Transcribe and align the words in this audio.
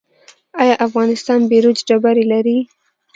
آیا 0.61 0.75
افغانستان 0.87 1.39
بیروج 1.51 1.77
ډبرې 1.87 2.25
لري؟ 2.31 2.57